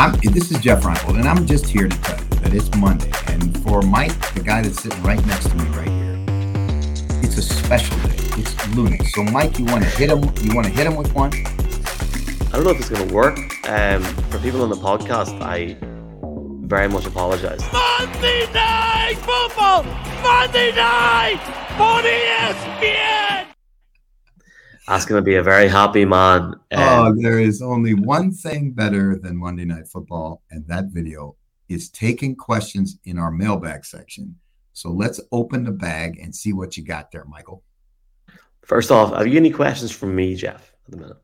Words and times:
I'm, 0.00 0.12
this 0.32 0.50
is 0.50 0.58
Jeff 0.60 0.82
Reinebold, 0.82 1.18
and 1.18 1.28
I'm 1.28 1.44
just 1.46 1.66
here 1.66 1.86
to 1.86 1.98
tell 1.98 2.18
you 2.18 2.24
that 2.40 2.54
it's 2.54 2.74
Monday. 2.74 3.12
And 3.26 3.62
for 3.62 3.82
Mike, 3.82 4.32
the 4.32 4.40
guy 4.40 4.62
that's 4.62 4.82
sitting 4.82 5.02
right 5.02 5.22
next 5.26 5.50
to 5.50 5.54
me 5.56 5.64
right 5.76 5.88
here, 5.88 6.18
it's 7.22 7.36
a 7.36 7.42
special 7.42 7.98
day. 7.98 8.16
It's 8.40 8.68
Luna. 8.74 8.96
So, 9.10 9.24
Mike, 9.24 9.58
you 9.58 9.66
want 9.66 9.84
to 9.84 9.90
hit 9.90 10.08
him? 10.08 10.22
You 10.40 10.54
want 10.54 10.68
to 10.68 10.72
hit 10.72 10.86
him 10.86 10.96
with 10.96 11.12
one? 11.12 11.34
I 11.34 12.52
don't 12.52 12.64
know 12.64 12.70
if 12.70 12.80
it's 12.80 12.88
going 12.88 13.06
to 13.06 13.14
work. 13.14 13.36
Um, 13.68 14.02
for 14.30 14.38
people 14.38 14.62
on 14.62 14.70
the 14.70 14.76
podcast, 14.76 15.38
I 15.42 15.76
very 16.66 16.88
much 16.88 17.04
apologize. 17.04 17.60
Monday 17.70 18.50
Night 18.54 19.16
Football! 19.18 19.82
Monday 20.22 20.72
Night 20.74 21.42
on 21.78 22.04
ESPN! 22.04 23.29
That's 24.86 25.04
going 25.04 25.20
to 25.20 25.24
be 25.24 25.36
a 25.36 25.42
very 25.42 25.68
happy 25.68 26.04
man. 26.04 26.54
Oh, 26.72 27.06
Um, 27.06 27.20
there 27.20 27.38
is 27.38 27.62
only 27.62 27.94
one 27.94 28.32
thing 28.32 28.72
better 28.72 29.16
than 29.16 29.36
Monday 29.36 29.64
Night 29.64 29.86
Football, 29.86 30.42
and 30.50 30.66
that 30.66 30.86
video 30.86 31.36
is 31.68 31.90
taking 31.90 32.34
questions 32.34 32.98
in 33.04 33.18
our 33.18 33.30
mailbag 33.30 33.84
section. 33.84 34.36
So 34.72 34.90
let's 34.90 35.20
open 35.30 35.64
the 35.64 35.70
bag 35.72 36.18
and 36.18 36.34
see 36.34 36.52
what 36.52 36.76
you 36.76 36.84
got 36.84 37.10
there, 37.12 37.24
Michael. 37.26 37.62
first 38.62 38.90
off, 38.90 39.12
have 39.14 39.26
you 39.26 39.36
any 39.36 39.50
questions 39.50 39.90
from 39.92 40.14
me, 40.14 40.34
Jeff, 40.34 40.72
at 40.86 40.90
the 40.92 40.96
minute? 40.96 41.16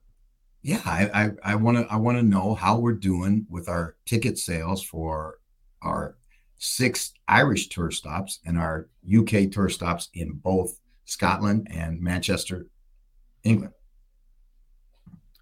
Yeah, 0.62 0.80
I 0.84 1.30
I 1.44 1.54
want 1.54 1.78
to 1.78 1.86
I 1.92 1.96
want 1.96 2.18
to 2.18 2.24
know 2.24 2.54
how 2.54 2.78
we're 2.78 2.92
doing 2.94 3.46
with 3.48 3.68
our 3.68 3.96
ticket 4.04 4.36
sales 4.36 4.82
for 4.82 5.38
our 5.80 6.16
six 6.58 7.12
Irish 7.28 7.68
tour 7.68 7.90
stops 7.92 8.40
and 8.44 8.58
our 8.58 8.88
UK 9.06 9.50
tour 9.50 9.68
stops 9.68 10.08
in 10.14 10.32
both 10.32 10.80
Scotland 11.04 11.68
and 11.70 12.00
Manchester, 12.00 12.66
England. 13.46 13.72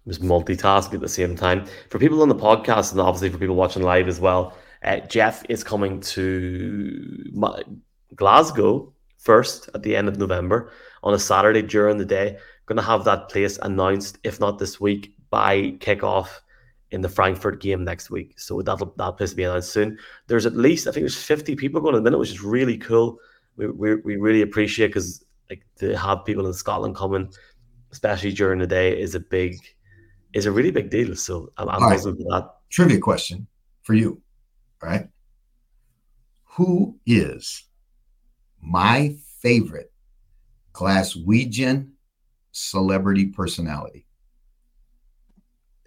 It 0.05 0.07
was 0.07 0.19
multitasking 0.19 0.93
at 0.95 1.01
the 1.01 1.09
same 1.09 1.35
time. 1.35 1.65
For 1.89 1.99
people 1.99 2.21
on 2.21 2.29
the 2.29 2.35
podcast 2.35 2.91
and 2.91 3.01
obviously 3.01 3.29
for 3.29 3.37
people 3.37 3.55
watching 3.55 3.81
live 3.81 4.07
as 4.07 4.19
well, 4.19 4.55
uh, 4.83 4.99
Jeff 4.99 5.43
is 5.49 5.63
coming 5.63 5.99
to 5.99 7.25
Ma- 7.33 7.59
Glasgow 8.15 8.93
first 9.17 9.69
at 9.73 9.81
the 9.81 9.95
end 9.95 10.07
of 10.07 10.17
November 10.17 10.71
on 11.03 11.15
a 11.15 11.19
Saturday 11.19 11.63
during 11.63 11.97
the 11.97 12.05
day. 12.05 12.37
Going 12.67 12.77
to 12.77 12.83
have 12.83 13.03
that 13.05 13.29
place 13.29 13.57
announced, 13.61 14.19
if 14.23 14.39
not 14.39 14.59
this 14.59 14.79
week, 14.79 15.15
by 15.29 15.71
kickoff 15.79 16.29
in 16.91 17.01
the 17.01 17.09
Frankfurt 17.09 17.59
game 17.59 17.83
next 17.83 18.09
week. 18.09 18.39
So 18.39 18.61
that'll 18.61 18.93
that 18.97 19.17
place 19.17 19.31
will 19.31 19.37
be 19.37 19.43
announced 19.43 19.73
soon. 19.73 19.97
There's 20.27 20.45
at 20.45 20.55
least 20.55 20.87
I 20.87 20.91
think 20.91 21.01
there's 21.01 21.21
50 21.21 21.55
people 21.55 21.81
going 21.81 21.95
at 21.95 21.99
the 21.99 22.03
minute, 22.03 22.19
which 22.19 22.31
is 22.31 22.41
really 22.41 22.77
cool. 22.77 23.19
We 23.57 23.67
we, 23.67 23.95
we 23.95 24.15
really 24.17 24.41
appreciate 24.41 24.87
because 24.87 25.23
like 25.49 25.63
to 25.79 25.97
have 25.97 26.25
people 26.25 26.47
in 26.47 26.53
Scotland 26.53 26.95
coming, 26.95 27.31
especially 27.95 28.33
during 28.33 28.59
the 28.59 28.67
day, 28.67 28.99
is 28.99 29.15
a 29.15 29.19
big 29.19 29.55
is 30.33 30.45
a 30.45 30.51
really 30.51 30.71
big 30.71 30.89
deal. 30.89 31.15
So 31.15 31.53
I'm, 31.57 31.69
I'm 31.69 31.81
right. 31.81 31.99
for 31.99 32.11
that. 32.11 32.49
Trivia 32.69 32.99
question 32.99 33.47
for 33.83 33.93
you. 33.93 34.21
All 34.83 34.89
right. 34.89 35.07
Who 36.55 36.99
is 37.05 37.63
my 38.61 39.15
favorite 39.41 39.93
Glaswegian 40.73 41.91
celebrity 42.51 43.27
personality? 43.27 44.05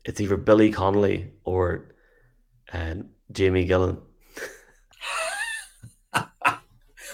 It's 0.06 0.20
either 0.20 0.38
Billy 0.38 0.72
Connolly 0.72 1.32
or 1.44 1.94
um, 2.72 3.10
Jamie 3.30 3.68
Gillan. 3.68 4.00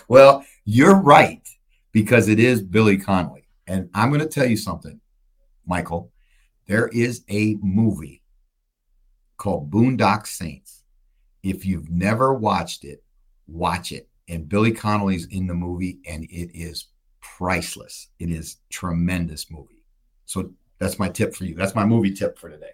Well, 0.07 0.45
you're 0.67 0.97
right 0.97 1.41
because 1.93 2.29
it 2.29 2.39
is 2.39 2.61
Billy 2.61 2.99
Connolly. 2.99 3.44
And 3.67 3.89
I'm 3.95 4.11
going 4.11 4.21
to 4.21 4.29
tell 4.29 4.47
you 4.47 4.57
something, 4.57 5.01
Michael. 5.67 6.11
There 6.67 6.89
is 6.89 7.25
a 7.31 7.57
movie 7.61 8.23
called 9.37 9.71
Boondock 9.71 10.27
Saints. 10.27 10.83
If 11.43 11.67
you've 11.67 11.91
never 11.91 12.33
watched 12.35 12.85
it, 12.85 13.03
watch 13.47 13.93
it. 13.93 14.09
And 14.29 14.49
Billy 14.49 14.73
Connolly's 14.73 15.27
in 15.27 15.47
the 15.47 15.55
movie, 15.55 15.99
and 16.07 16.25
it 16.25 16.51
is 16.55 16.87
priceless. 17.21 18.09
It 18.19 18.31
is 18.31 18.57
tremendous 18.71 19.51
movie. 19.51 19.83
So 20.25 20.51
that's 20.79 20.99
my 20.99 21.09
tip 21.09 21.35
for 21.35 21.45
you. 21.45 21.55
That's 21.55 21.75
my 21.75 21.85
movie 21.85 22.15
tip 22.15 22.39
for 22.39 22.49
today. 22.49 22.73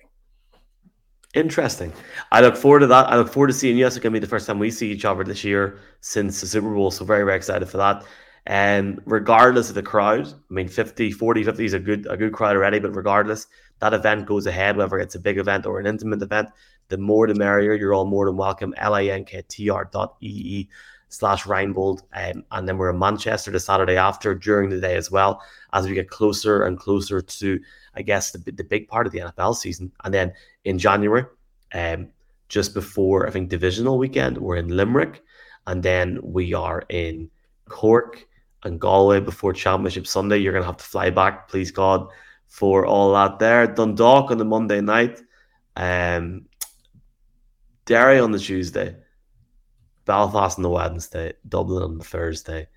Interesting. 1.35 1.93
I 2.33 2.41
look 2.41 2.57
forward 2.57 2.81
to 2.81 2.87
that. 2.89 3.07
I 3.07 3.17
look 3.17 3.33
forward 3.33 3.49
to 3.49 3.53
seeing 3.53 3.77
you. 3.77 3.87
It's 3.87 3.97
going 3.97 4.13
to 4.13 4.19
be 4.19 4.19
the 4.19 4.27
first 4.27 4.47
time 4.47 4.59
we 4.59 4.71
see 4.71 4.91
each 4.91 5.05
other 5.05 5.23
this 5.23 5.45
year 5.45 5.79
since 6.01 6.41
the 6.41 6.47
Super 6.47 6.73
Bowl. 6.75 6.91
So 6.91 7.05
very, 7.05 7.25
very 7.25 7.37
excited 7.37 7.69
for 7.69 7.77
that. 7.77 8.05
And 8.47 9.01
regardless 9.05 9.69
of 9.69 9.75
the 9.75 9.83
crowd, 9.83 10.27
I 10.27 10.53
mean, 10.55 10.69
50, 10.69 11.13
40, 11.13 11.45
50 11.45 11.65
is 11.65 11.75
a 11.75 11.79
good, 11.79 12.07
a 12.09 12.17
good 12.17 12.33
crowd 12.33 12.57
already, 12.57 12.79
but 12.79 12.97
regardless, 12.97 13.47
that 13.81 13.95
event 13.95 14.27
goes 14.27 14.47
ahead, 14.47 14.77
whether 14.77 14.99
it's 14.99 15.15
a 15.15 15.21
big 15.21 15.39
event 15.39 15.67
or 15.67 15.79
an 15.79 15.87
intimate 15.87 16.23
event, 16.23 16.49
the 16.89 16.99
more 16.99 17.27
the 17.27 17.35
merrier. 17.35 17.75
You're 17.75 17.95
all 17.95 18.07
more 18.07 18.27
than 18.27 18.37
welcome. 18.37 18.75
L-I-N-K-T-R 18.77 19.91
dot 19.93 20.17
slash 21.09 21.45
Reinebold. 21.45 22.03
Um, 22.15 22.45
and 22.51 22.69
then 22.69 22.79
we're 22.79 22.91
in 22.91 22.99
Manchester 22.99 23.51
the 23.51 23.61
Saturday 23.61 23.97
after 23.97 24.35
during 24.35 24.71
the 24.71 24.81
day 24.81 24.97
as 24.97 25.11
well, 25.11 25.43
as 25.73 25.87
we 25.87 25.95
get 25.95 26.09
closer 26.09 26.65
and 26.65 26.79
closer 26.79 27.21
to, 27.21 27.61
I 27.95 28.03
guess, 28.03 28.31
the, 28.31 28.39
the 28.39 28.65
big 28.65 28.89
part 28.89 29.07
of 29.07 29.13
the 29.13 29.21
NFL 29.21 29.57
season. 29.57 29.93
And 30.05 30.15
then 30.15 30.33
in 30.65 30.79
January, 30.79 31.25
um, 31.75 32.09
just 32.49 32.75
before 32.75 33.27
I 33.27 33.31
think 33.31 33.49
divisional 33.49 33.99
weekend, 33.99 34.39
we're 34.39 34.57
in 34.57 34.69
Limerick, 34.69 35.23
and 35.67 35.83
then 35.83 36.19
we 36.23 36.55
are 36.55 36.83
in 36.89 37.31
Cork 37.69 38.27
and 38.65 38.81
Galway 38.81 39.21
before 39.21 39.53
Championship 39.53 40.07
Sunday. 40.07 40.39
You're 40.39 40.53
gonna 40.53 40.67
have 40.67 40.77
to 40.79 40.85
fly 40.85 41.11
back, 41.11 41.49
please 41.49 41.71
God, 41.71 42.09
for 42.47 42.87
all 42.87 43.13
that 43.15 43.39
there. 43.39 43.67
Dundalk 43.67 44.31
on 44.31 44.39
the 44.39 44.45
Monday 44.45 44.81
night, 44.81 45.21
um, 45.77 46.47
Derry 47.85 48.21
on 48.21 48.33
the 48.33 48.39
Tuesday, 48.39 48.97
Belfast 50.05 50.59
on 50.59 50.63
the 50.63 50.71
Wednesday, 50.71 51.33
Dublin 51.49 51.83
on 51.83 51.99
the 51.99 52.05
Thursday, 52.05 52.69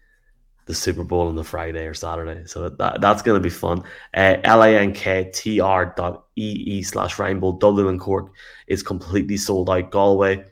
the 0.65 0.73
Super 0.73 1.03
Bowl 1.03 1.27
on 1.27 1.35
the 1.35 1.43
Friday 1.43 1.85
or 1.85 1.93
Saturday. 1.93 2.45
So 2.45 2.69
that, 2.69 3.01
that's 3.01 3.21
going 3.21 3.39
to 3.39 3.43
be 3.43 3.49
fun. 3.49 3.83
Uh, 4.13 4.37
L-A-N-K-T-R 4.43 5.93
dot 5.97 6.25
E-E 6.35 6.83
slash 6.83 7.19
Rainbow. 7.19 7.53
Dublin 7.53 7.87
and 7.87 7.99
Cork 7.99 8.31
is 8.67 8.83
completely 8.83 9.37
sold 9.37 9.69
out. 9.69 9.91
Galway, 9.91 10.45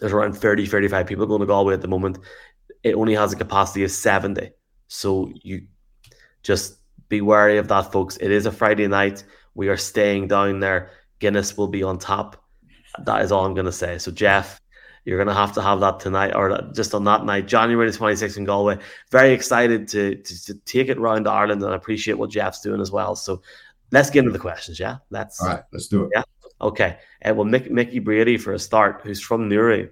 there's 0.00 0.12
around 0.12 0.34
30, 0.34 0.66
35 0.66 1.06
people 1.06 1.26
going 1.26 1.40
to 1.40 1.46
Galway 1.46 1.74
at 1.74 1.82
the 1.82 1.88
moment. 1.88 2.18
It 2.82 2.94
only 2.94 3.14
has 3.14 3.32
a 3.32 3.36
capacity 3.36 3.84
of 3.84 3.90
70. 3.90 4.50
So 4.88 5.30
you 5.42 5.66
just 6.42 6.78
be 7.08 7.20
wary 7.20 7.58
of 7.58 7.68
that, 7.68 7.92
folks. 7.92 8.16
It 8.18 8.30
is 8.30 8.46
a 8.46 8.52
Friday 8.52 8.86
night. 8.86 9.24
We 9.54 9.68
are 9.68 9.76
staying 9.76 10.28
down 10.28 10.60
there. 10.60 10.90
Guinness 11.18 11.56
will 11.56 11.68
be 11.68 11.82
on 11.82 11.98
top. 11.98 12.42
That 13.04 13.22
is 13.22 13.32
all 13.32 13.44
I'm 13.44 13.54
going 13.54 13.66
to 13.66 13.72
say. 13.72 13.98
So, 13.98 14.10
Jeff, 14.10 14.60
you're 15.04 15.18
going 15.18 15.28
to 15.28 15.34
have 15.34 15.52
to 15.54 15.62
have 15.62 15.80
that 15.80 16.00
tonight 16.00 16.34
or 16.34 16.60
just 16.74 16.94
on 16.94 17.04
that 17.04 17.24
night, 17.24 17.46
January 17.46 17.90
the 17.90 17.96
26th 17.96 18.36
in 18.36 18.44
Galway. 18.44 18.78
Very 19.10 19.32
excited 19.32 19.88
to, 19.88 20.16
to, 20.16 20.44
to 20.44 20.54
take 20.64 20.88
it 20.88 20.98
around 20.98 21.24
to 21.24 21.30
Ireland 21.30 21.62
and 21.62 21.72
I 21.72 21.76
appreciate 21.76 22.18
what 22.18 22.30
Jeff's 22.30 22.60
doing 22.60 22.80
as 22.80 22.90
well. 22.90 23.16
So, 23.16 23.42
let's 23.90 24.10
get 24.10 24.20
into 24.20 24.32
the 24.32 24.38
questions. 24.38 24.78
Yeah, 24.78 24.98
let's. 25.10 25.40
All 25.40 25.48
right, 25.48 25.62
let's 25.72 25.88
do 25.88 26.04
it. 26.04 26.10
Yeah. 26.14 26.22
Okay. 26.60 26.98
Uh, 27.24 27.34
well, 27.34 27.46
Mick, 27.46 27.70
Mickey 27.70 27.98
Brady, 27.98 28.36
for 28.36 28.52
a 28.52 28.58
start, 28.58 29.00
who's 29.04 29.20
from 29.20 29.48
Newry, 29.48 29.90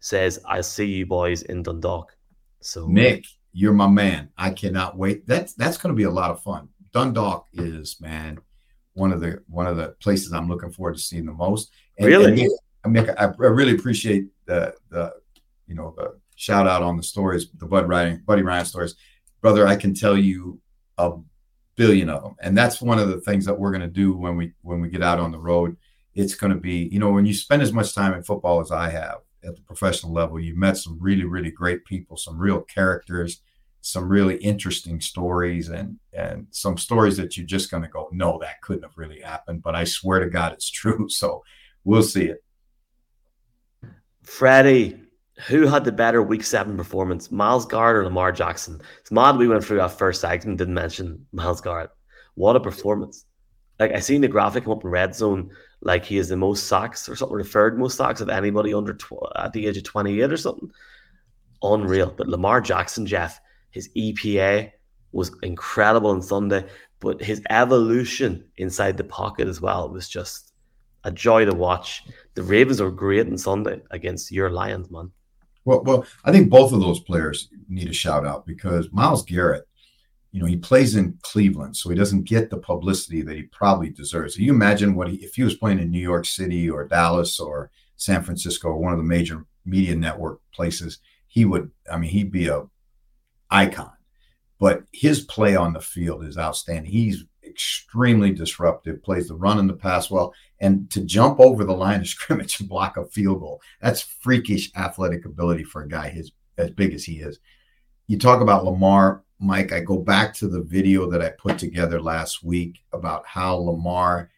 says, 0.00 0.40
I'll 0.46 0.62
see 0.62 0.86
you 0.86 1.06
boys 1.06 1.42
in 1.42 1.62
Dundalk. 1.62 2.16
So, 2.60 2.86
Nick, 2.86 3.24
you're 3.52 3.72
my 3.72 3.88
man. 3.88 4.30
I 4.36 4.50
cannot 4.50 4.96
wait. 4.96 5.26
That's 5.26 5.54
that's 5.54 5.76
going 5.76 5.94
to 5.94 5.96
be 5.96 6.04
a 6.04 6.10
lot 6.10 6.30
of 6.30 6.42
fun. 6.42 6.68
Dundalk 6.92 7.46
is 7.52 8.00
man 8.00 8.40
one 8.94 9.12
of 9.12 9.20
the 9.20 9.42
one 9.48 9.66
of 9.66 9.76
the 9.76 9.88
places 10.00 10.32
I'm 10.32 10.48
looking 10.48 10.70
forward 10.70 10.94
to 10.94 11.00
seeing 11.00 11.26
the 11.26 11.32
most. 11.32 11.70
And, 11.98 12.06
Really? 12.08 12.48
and 12.84 12.92
Nick, 12.92 13.08
I, 13.18 13.24
I 13.24 13.26
really 13.26 13.74
appreciate 13.74 14.26
the 14.46 14.74
the 14.90 15.14
you 15.66 15.74
know 15.74 15.94
the 15.96 16.18
shout 16.36 16.66
out 16.66 16.82
on 16.82 16.96
the 16.96 17.02
stories, 17.02 17.48
the 17.58 17.66
Bud 17.66 17.88
Ryan, 17.88 18.22
Buddy 18.26 18.42
Ryan 18.42 18.64
stories, 18.64 18.94
brother. 19.40 19.66
I 19.66 19.76
can 19.76 19.94
tell 19.94 20.16
you 20.16 20.60
a 20.98 21.12
billion 21.76 22.10
of 22.10 22.22
them, 22.22 22.36
and 22.40 22.56
that's 22.56 22.80
one 22.80 22.98
of 22.98 23.08
the 23.08 23.20
things 23.20 23.44
that 23.46 23.58
we're 23.58 23.70
going 23.70 23.80
to 23.82 23.86
do 23.86 24.16
when 24.16 24.36
we 24.36 24.52
when 24.62 24.80
we 24.80 24.88
get 24.88 25.02
out 25.02 25.20
on 25.20 25.32
the 25.32 25.38
road. 25.38 25.76
It's 26.14 26.34
going 26.34 26.52
to 26.52 26.58
be 26.58 26.88
you 26.92 26.98
know 26.98 27.10
when 27.10 27.26
you 27.26 27.34
spend 27.34 27.62
as 27.62 27.72
much 27.72 27.94
time 27.94 28.14
in 28.14 28.22
football 28.22 28.60
as 28.60 28.70
I 28.70 28.90
have 28.90 29.18
at 29.44 29.56
the 29.56 29.62
professional 29.62 30.12
level, 30.12 30.38
you 30.38 30.56
met 30.56 30.76
some 30.76 30.98
really 31.00 31.24
really 31.24 31.50
great 31.50 31.84
people, 31.84 32.16
some 32.16 32.38
real 32.38 32.60
characters 32.62 33.40
some 33.82 34.06
really 34.10 34.36
interesting 34.36 35.00
stories 35.00 35.70
and 35.70 35.98
and 36.12 36.46
some 36.50 36.76
stories 36.76 37.16
that 37.16 37.34
you're 37.34 37.46
just 37.46 37.70
going 37.70 37.82
to 37.82 37.88
go 37.88 38.10
no 38.12 38.38
that 38.38 38.60
couldn't 38.60 38.82
have 38.82 38.98
really 38.98 39.22
happened 39.22 39.62
but 39.62 39.74
i 39.74 39.84
swear 39.84 40.20
to 40.20 40.28
god 40.28 40.52
it's 40.52 40.68
true 40.70 41.08
so 41.08 41.42
we'll 41.82 42.02
see 42.02 42.26
it 42.26 42.44
Freddie, 44.30 44.96
who 45.48 45.66
had 45.66 45.84
the 45.84 45.90
better 45.90 46.22
week 46.22 46.44
seven 46.44 46.76
performance, 46.76 47.32
Myles 47.32 47.66
Garrett 47.66 47.96
or 47.96 48.04
Lamar 48.04 48.30
Jackson? 48.30 48.80
It's 49.00 49.10
mad 49.10 49.36
we 49.36 49.48
went 49.48 49.64
through 49.64 49.78
that 49.78 49.98
first 49.98 50.20
segment, 50.20 50.58
didn't 50.58 50.74
mention 50.74 51.26
Myles 51.32 51.60
Garrett. 51.60 51.90
What 52.34 52.54
a 52.54 52.60
performance. 52.60 53.24
Like, 53.80 53.92
I 53.92 53.98
seen 53.98 54.20
the 54.20 54.28
graphic 54.28 54.64
come 54.64 54.72
up 54.72 54.84
in 54.84 54.90
red 54.90 55.16
zone, 55.16 55.50
like 55.82 56.04
he 56.04 56.18
is 56.18 56.28
the 56.28 56.36
most 56.36 56.66
sacks 56.66 57.08
or 57.08 57.16
something, 57.16 57.36
or 57.36 57.42
the 57.42 57.48
third 57.48 57.78
most 57.78 57.96
sacks 57.96 58.20
of 58.20 58.28
anybody 58.28 58.74
under 58.74 58.94
tw- 58.94 59.14
at 59.36 59.52
the 59.52 59.66
age 59.66 59.76
of 59.76 59.84
28 59.84 60.32
or 60.32 60.36
something. 60.36 60.70
Unreal. 61.62 62.14
But 62.16 62.28
Lamar 62.28 62.60
Jackson, 62.60 63.06
Jeff, 63.06 63.40
his 63.70 63.88
EPA 63.96 64.72
was 65.12 65.32
incredible 65.42 66.10
on 66.10 66.22
Sunday, 66.22 66.66
but 67.00 67.22
his 67.22 67.42
evolution 67.50 68.44
inside 68.56 68.96
the 68.96 69.04
pocket 69.04 69.48
as 69.48 69.60
well 69.60 69.88
was 69.88 70.08
just 70.08 70.52
a 71.04 71.10
joy 71.10 71.44
to 71.44 71.54
watch. 71.54 72.04
The 72.34 72.42
Ravens 72.42 72.80
were 72.80 72.90
great 72.90 73.26
on 73.26 73.38
Sunday 73.38 73.80
against 73.90 74.30
your 74.30 74.50
Lions, 74.50 74.90
man. 74.90 75.10
Well, 75.64 75.82
well, 75.84 76.06
I 76.24 76.32
think 76.32 76.50
both 76.50 76.72
of 76.72 76.80
those 76.80 77.00
players 77.00 77.48
need 77.68 77.88
a 77.88 77.92
shout 77.92 78.26
out 78.26 78.46
because 78.46 78.90
Myles 78.92 79.24
Garrett, 79.24 79.66
you 80.32 80.40
know, 80.40 80.46
he 80.46 80.56
plays 80.56 80.94
in 80.94 81.18
Cleveland, 81.22 81.76
so 81.76 81.88
he 81.88 81.96
doesn't 81.96 82.24
get 82.24 82.50
the 82.50 82.58
publicity 82.58 83.22
that 83.22 83.36
he 83.36 83.42
probably 83.44 83.90
deserves. 83.90 84.38
You 84.38 84.52
imagine 84.52 84.94
what 84.94 85.08
he, 85.08 85.16
if 85.16 85.34
he 85.34 85.42
was 85.42 85.56
playing 85.56 85.80
in 85.80 85.90
New 85.90 86.00
York 86.00 86.24
City 86.24 86.70
or 86.70 86.86
Dallas 86.86 87.40
or 87.40 87.70
San 87.96 88.22
Francisco 88.22 88.68
or 88.68 88.76
one 88.76 88.92
of 88.92 88.98
the 88.98 89.04
major 89.04 89.44
media 89.64 89.96
network 89.96 90.40
places, 90.52 90.98
he 91.26 91.44
would, 91.44 91.70
I 91.90 91.98
mean, 91.98 92.10
he'd 92.10 92.30
be 92.30 92.46
a 92.46 92.62
icon. 93.50 93.92
But 94.58 94.84
his 94.92 95.20
play 95.20 95.56
on 95.56 95.72
the 95.72 95.80
field 95.80 96.24
is 96.24 96.38
outstanding. 96.38 96.92
He's 96.92 97.24
extremely 97.44 98.30
disruptive, 98.30 99.02
plays 99.02 99.28
the 99.28 99.34
run 99.34 99.58
and 99.58 99.68
the 99.68 99.74
pass 99.74 100.10
well, 100.10 100.32
and 100.60 100.88
to 100.90 101.00
jump 101.00 101.40
over 101.40 101.64
the 101.64 101.72
line 101.72 102.00
of 102.00 102.08
scrimmage 102.08 102.60
and 102.60 102.68
block 102.68 102.96
a 102.96 103.04
field 103.06 103.40
goal. 103.40 103.60
That's 103.80 104.02
freakish 104.02 104.70
athletic 104.76 105.24
ability 105.24 105.64
for 105.64 105.82
a 105.82 105.88
guy 105.88 106.10
his, 106.10 106.30
as 106.56 106.70
big 106.70 106.94
as 106.94 107.04
he 107.04 107.14
is. 107.14 107.40
You 108.10 108.18
talk 108.18 108.40
about 108.40 108.64
Lamar, 108.64 109.22
Mike. 109.38 109.72
I 109.72 109.78
go 109.78 109.96
back 109.96 110.34
to 110.34 110.48
the 110.48 110.62
video 110.62 111.08
that 111.08 111.22
I 111.22 111.28
put 111.28 111.60
together 111.60 112.02
last 112.02 112.42
week 112.42 112.82
about 112.92 113.24
how 113.24 113.54
Lamar 113.54 114.32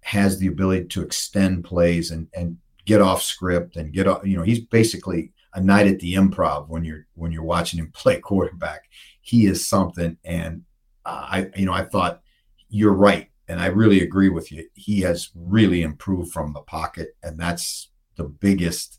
has 0.00 0.40
the 0.40 0.48
ability 0.48 0.86
to 0.86 1.02
extend 1.02 1.62
plays 1.62 2.10
and, 2.10 2.26
and 2.34 2.58
get 2.86 3.00
off 3.00 3.22
script 3.22 3.76
and 3.76 3.92
get 3.92 4.08
off, 4.08 4.26
you 4.26 4.36
know, 4.36 4.42
he's 4.42 4.58
basically 4.58 5.32
a 5.54 5.60
night 5.60 5.86
at 5.86 6.00
the 6.00 6.14
improv 6.14 6.66
when 6.66 6.82
you're 6.82 7.06
when 7.14 7.30
you're 7.30 7.44
watching 7.44 7.78
him 7.78 7.92
play 7.94 8.18
quarterback. 8.18 8.90
He 9.20 9.46
is 9.46 9.68
something 9.68 10.16
and 10.24 10.64
uh, 11.06 11.26
I 11.30 11.50
you 11.54 11.66
know 11.66 11.72
I 11.72 11.84
thought 11.84 12.22
you're 12.70 12.92
right 12.92 13.30
and 13.46 13.60
I 13.60 13.66
really 13.66 14.02
agree 14.02 14.30
with 14.30 14.50
you. 14.50 14.68
He 14.74 15.02
has 15.02 15.30
really 15.36 15.82
improved 15.82 16.32
from 16.32 16.52
the 16.52 16.62
pocket, 16.62 17.16
and 17.22 17.38
that's 17.38 17.90
the 18.16 18.24
biggest 18.24 18.98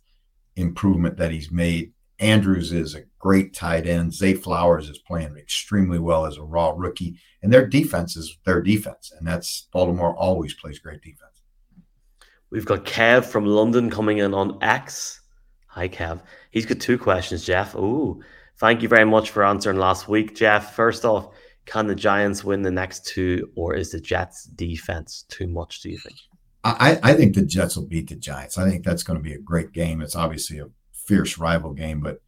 improvement 0.55 1.17
that 1.17 1.31
he's 1.31 1.51
made. 1.51 1.91
Andrews 2.21 2.71
is 2.71 2.95
a 2.95 3.03
great 3.19 3.53
tight 3.53 3.87
end. 3.87 4.13
Zay 4.13 4.35
Flowers 4.35 4.87
is 4.87 4.99
playing 4.99 5.35
extremely 5.37 5.99
well 5.99 6.25
as 6.25 6.37
a 6.37 6.43
raw 6.43 6.73
rookie, 6.75 7.17
and 7.41 7.51
their 7.51 7.67
defense 7.67 8.15
is 8.15 8.37
their 8.45 8.61
defense, 8.61 9.11
and 9.17 9.27
that's 9.27 9.67
Baltimore 9.73 10.15
always 10.15 10.53
plays 10.53 10.79
great 10.79 11.01
defense. 11.01 11.41
We've 12.51 12.65
got 12.65 12.85
Kev 12.85 13.25
from 13.25 13.45
London 13.45 13.89
coming 13.89 14.19
in 14.19 14.33
on 14.33 14.57
X. 14.61 15.21
Hi, 15.67 15.87
Kev. 15.89 16.21
He's 16.51 16.65
got 16.65 16.79
two 16.79 16.97
questions, 16.97 17.45
Jeff. 17.45 17.75
Ooh, 17.75 18.21
thank 18.57 18.81
you 18.81 18.87
very 18.87 19.05
much 19.05 19.31
for 19.31 19.43
answering 19.43 19.77
last 19.77 20.07
week, 20.07 20.35
Jeff. 20.35 20.75
First 20.75 21.05
off, 21.05 21.29
can 21.65 21.87
the 21.87 21.95
Giants 21.95 22.43
win 22.43 22.61
the 22.61 22.71
next 22.71 23.05
two, 23.07 23.49
or 23.55 23.73
is 23.73 23.91
the 23.91 23.99
Jets 23.99 24.43
defense 24.43 25.25
too 25.29 25.47
much? 25.47 25.81
Do 25.81 25.89
you 25.89 25.97
think? 25.97 26.17
I, 26.63 26.99
I 27.01 27.13
think 27.13 27.33
the 27.33 27.41
Jets 27.41 27.75
will 27.75 27.87
beat 27.87 28.09
the 28.09 28.15
Giants. 28.15 28.57
I 28.57 28.69
think 28.69 28.85
that's 28.85 29.01
going 29.01 29.17
to 29.17 29.23
be 29.23 29.33
a 29.33 29.39
great 29.39 29.71
game. 29.71 30.01
It's 30.01 30.15
obviously 30.15 30.59
a 30.59 30.67
fierce 31.05 31.37
rival 31.37 31.73
game, 31.73 31.99
but 31.99 32.21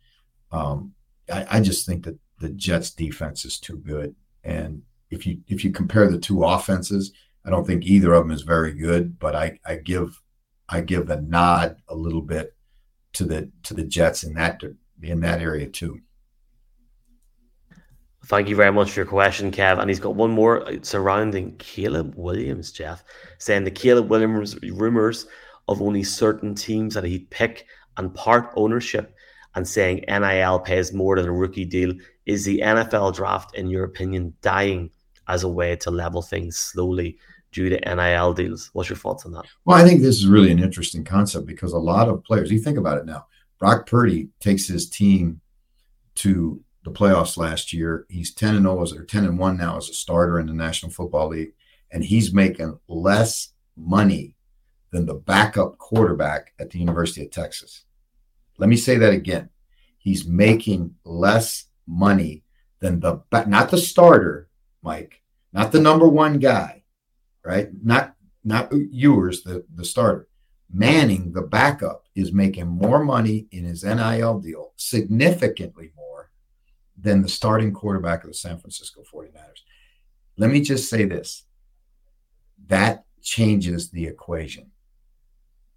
um, 0.52 0.94
I, 1.32 1.46
I 1.52 1.60
just 1.60 1.86
think 1.86 2.06
that 2.06 2.18
the 2.40 2.50
Jets 2.50 2.92
defense 2.92 3.46
is 3.46 3.60
too 3.60 3.78
good. 3.78 4.16
And 4.44 4.82
if 5.10 5.26
you 5.26 5.40
if 5.48 5.64
you 5.64 5.72
compare 5.72 6.10
the 6.10 6.20
two 6.20 6.44
offenses, 6.44 7.14
I 7.46 7.50
don't 7.50 7.66
think 7.66 7.86
either 7.86 8.14
of 8.14 8.24
them 8.24 8.32
is 8.32 8.42
very 8.42 8.74
good. 8.74 9.20
But 9.20 9.36
I, 9.36 9.60
I 9.66 9.76
give 9.78 10.22
I 10.70 10.82
give 10.82 11.10
a 11.10 11.22
nod 11.22 11.78
a 11.88 11.96
little 11.96 12.22
bit 12.22 12.56
to 13.14 13.26
the 13.26 13.52
to 13.64 13.74
the 13.74 13.84
Jets 13.84 14.24
in 14.24 14.34
that 14.36 14.62
in 15.02 15.22
that 15.22 15.42
area 15.42 15.68
too. 15.68 16.00
Thank 18.26 18.48
you 18.48 18.56
very 18.56 18.72
much 18.72 18.92
for 18.92 19.02
your 19.02 19.06
question, 19.06 19.52
Kev. 19.52 19.80
And 19.80 19.90
he's 19.90 20.00
got 20.00 20.16
one 20.16 20.32
more 20.32 20.66
surrounding 20.82 21.58
Caleb 21.58 22.14
Williams, 22.16 22.72
Jeff, 22.72 23.04
saying 23.38 23.66
the 23.66 23.72
Caleb 23.72 24.10
Williams 24.10 24.58
rumors 24.62 25.28
of 25.68 25.82
only 25.82 26.04
certain 26.04 26.56
teams 26.56 26.94
that 26.94 27.04
he'd 27.04 27.30
pick 27.30 27.66
and 27.98 28.14
part 28.14 28.52
ownership 28.56 29.16
and 29.56 29.68
saying 29.68 30.04
NIL 30.08 30.60
pays 30.60 30.94
more 30.94 31.16
than 31.16 31.28
a 31.28 31.32
rookie 31.32 31.66
deal. 31.66 31.94
Is 32.26 32.46
the 32.46 32.60
NFL 32.60 33.16
draft, 33.16 33.56
in 33.56 33.70
your 33.70 33.84
opinion, 33.84 34.34
dying 34.42 34.90
as 35.28 35.44
a 35.44 35.50
way 35.50 35.76
to 35.78 35.92
level 35.92 36.22
things 36.22 36.58
slowly 36.58 37.18
due 37.52 37.70
to 37.70 37.96
NIL 37.96 38.34
deals? 38.34 38.70
What's 38.74 38.90
your 38.90 38.98
thoughts 38.98 39.26
on 39.26 39.32
that? 39.34 39.46
Well, 39.66 39.78
I 39.78 39.88
think 39.88 40.02
this 40.02 40.16
is 40.16 40.28
really 40.28 40.52
an 40.52 40.64
interesting 40.64 41.04
concept 41.04 41.46
because 41.46 41.74
a 41.74 41.78
lot 41.78 42.10
of 42.10 42.24
players, 42.24 42.52
you 42.52 42.60
think 42.60 42.78
about 42.78 42.98
it 42.98 43.06
now, 43.06 43.28
Brock 43.60 43.86
Purdy 43.86 44.30
takes 44.40 44.68
his 44.68 44.90
team 44.90 45.40
to 46.16 46.62
the 46.84 46.92
playoffs 46.92 47.38
last 47.38 47.72
year. 47.72 48.06
He's 48.10 48.34
10 48.34 48.56
and 48.56 48.66
0 48.66 48.82
as 48.82 48.94
or 48.94 49.06
10 49.06 49.26
and 49.26 49.38
1 49.38 49.58
now 49.58 49.78
as 49.78 49.90
a 49.90 49.94
starter 49.94 50.40
in 50.40 50.48
the 50.48 50.54
National 50.54 50.92
Football 50.92 51.30
League 51.30 51.54
and 51.94 52.04
he's 52.04 52.34
making 52.34 52.78
less 52.88 53.50
money 53.78 54.36
than 54.94 55.06
the 55.08 55.16
backup 55.16 55.78
quarterback 55.80 56.54
at 56.60 56.70
the 56.70 56.80
University 56.80 57.26
of 57.26 57.32
Texas. 57.32 57.84
Let 58.60 58.70
me 58.70 58.78
say 58.78 58.98
that 59.00 59.12
again. 59.12 59.50
He's 59.98 60.26
making 60.26 60.94
less 61.04 61.66
money 61.88 62.44
than 62.80 63.00
the 63.00 63.24
not 63.48 63.72
the 63.72 63.78
starter, 63.78 64.50
Mike, 64.84 65.22
not 65.52 65.72
the 65.72 65.82
number 65.82 66.08
1 66.08 66.38
guy, 66.40 66.84
right? 67.44 67.70
Not 67.84 68.16
not 68.44 68.72
yours, 68.72 69.42
the 69.44 69.66
the 69.74 69.84
starter. 69.84 70.28
Manning, 70.72 71.34
the 71.34 71.42
backup, 71.42 72.06
is 72.16 72.32
making 72.32 72.68
more 72.68 73.04
money 73.04 73.48
in 73.52 73.64
his 73.66 73.84
NIL 73.84 74.40
deal, 74.40 74.74
significantly 74.76 75.92
more 75.96 76.32
than 76.98 77.22
the 77.22 77.30
starting 77.30 77.74
quarterback 77.74 78.24
of 78.24 78.30
the 78.30 78.36
San 78.36 78.58
Francisco 78.60 79.04
49ers. 79.12 79.62
Let 80.38 80.52
me 80.52 80.62
just 80.62 80.90
say 80.90 81.06
this 81.06 81.46
that 82.68 83.06
changes 83.22 83.90
the 83.90 84.06
equation, 84.06 84.73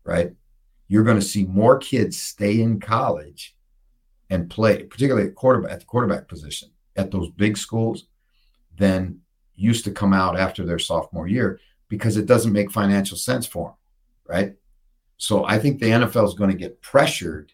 right? 0.06 0.32
You're 0.88 1.04
going 1.04 1.20
to 1.20 1.26
see 1.26 1.44
more 1.44 1.78
kids 1.78 2.20
stay 2.20 2.60
in 2.60 2.80
college 2.80 3.56
and 4.30 4.48
play, 4.48 4.84
particularly 4.84 5.28
at 5.28 5.34
quarterback 5.34 5.72
at 5.72 5.80
the 5.80 5.86
quarterback 5.86 6.28
position 6.28 6.70
at 6.96 7.10
those 7.10 7.28
big 7.30 7.56
schools, 7.56 8.04
than 8.76 9.20
used 9.54 9.84
to 9.84 9.90
come 9.90 10.12
out 10.12 10.38
after 10.38 10.64
their 10.64 10.78
sophomore 10.78 11.26
year 11.26 11.60
because 11.88 12.16
it 12.16 12.26
doesn't 12.26 12.52
make 12.52 12.70
financial 12.70 13.16
sense 13.16 13.46
for 13.46 13.68
them, 13.68 13.76
right? 14.26 14.54
So 15.18 15.44
I 15.44 15.58
think 15.58 15.78
the 15.78 15.90
NFL 15.90 16.26
is 16.26 16.34
going 16.34 16.50
to 16.50 16.56
get 16.56 16.82
pressured 16.82 17.52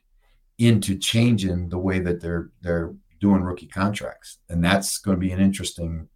into 0.59 0.99
changing 0.99 1.69
the 1.69 1.79
way 1.79 1.99
that 2.01 2.21
they're 2.21 2.51
they're 2.61 2.95
doing 3.21 3.43
rookie 3.43 3.67
contracts. 3.67 4.39
And 4.49 4.63
that's 4.65 4.99
going 4.99 5.17
to 5.17 5.21
be 5.21 5.33
an 5.33 5.41
interesting 5.41 6.09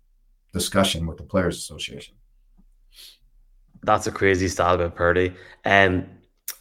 discussion 0.52 1.06
with 1.06 1.18
the 1.18 1.22
Players 1.22 1.56
Association. 1.56 2.16
That's 3.82 4.08
a 4.08 4.12
crazy 4.12 4.48
style 4.48 4.74
about 4.74 4.96
Purdy. 4.96 5.32
And 5.64 6.08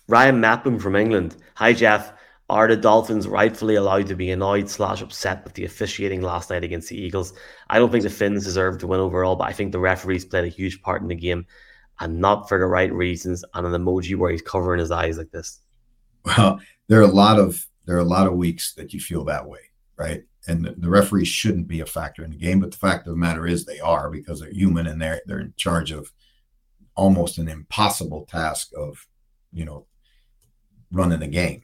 Ryan 0.07 0.41
Mapham 0.41 0.81
from 0.81 0.95
England. 0.95 1.35
Hi, 1.55 1.74
Jeff. 1.74 2.13
Are 2.47 2.67
the 2.67 2.77
Dolphins 2.77 3.27
rightfully 3.27 3.74
allowed 3.74 4.05
to 4.07 4.15
be 4.15 4.29
annoyed 4.29 4.69
slash 4.69 5.01
upset 5.01 5.43
with 5.43 5.53
the 5.53 5.65
officiating 5.65 6.21
last 6.21 6.51
night 6.51 6.63
against 6.63 6.89
the 6.89 7.01
Eagles? 7.01 7.33
I 7.69 7.79
don't 7.79 7.91
think 7.91 8.03
the 8.03 8.09
Fins 8.12 8.43
deserve 8.43 8.77
to 8.79 8.88
win 8.88 9.00
overall, 9.00 9.35
but 9.35 9.47
I 9.47 9.51
think 9.51 9.71
the 9.71 9.79
referees 9.79 10.25
played 10.25 10.43
a 10.43 10.50
huge 10.50 10.81
part 10.83 11.01
in 11.01 11.07
the 11.07 11.15
game 11.15 11.47
and 12.00 12.19
not 12.19 12.47
for 12.47 12.59
the 12.59 12.67
right 12.67 12.93
reasons 12.93 13.43
and 13.55 13.65
an 13.65 13.74
emoji 13.74 14.15
where 14.15 14.31
he's 14.31 14.43
covering 14.43 14.79
his 14.79 14.91
eyes 14.91 15.17
like 15.17 15.31
this. 15.31 15.59
Well, 16.24 16.59
there 16.88 17.00
are 17.00 17.03
a 17.03 17.07
lot 17.07 17.39
of 17.39 17.65
there 17.85 17.95
are 17.95 18.00
a 18.00 18.03
lot 18.03 18.27
of 18.27 18.33
weeks 18.33 18.74
that 18.74 18.93
you 18.93 19.00
feel 19.00 19.24
that 19.25 19.47
way, 19.47 19.59
right? 19.95 20.24
and 20.47 20.65
the, 20.65 20.75
the 20.77 20.89
referees 20.89 21.27
shouldn't 21.27 21.67
be 21.67 21.81
a 21.81 21.85
factor 21.85 22.24
in 22.24 22.31
the 22.31 22.38
game. 22.38 22.59
But 22.59 22.71
the 22.71 22.77
fact 22.77 23.07
of 23.07 23.13
the 23.13 23.19
matter 23.19 23.47
is, 23.47 23.65
they 23.65 23.79
are 23.79 24.09
because 24.09 24.39
they're 24.39 24.51
human 24.51 24.88
and 24.88 25.01
they're 25.01 25.21
they're 25.25 25.39
in 25.39 25.53
charge 25.57 25.91
of 25.91 26.12
almost 26.95 27.38
an 27.38 27.47
impossible 27.47 28.25
task 28.29 28.69
of, 28.77 29.07
you 29.51 29.65
know, 29.65 29.85
running 30.91 31.19
the 31.19 31.27
game. 31.27 31.63